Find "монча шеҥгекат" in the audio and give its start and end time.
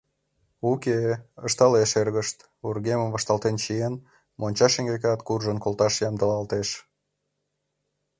4.39-5.19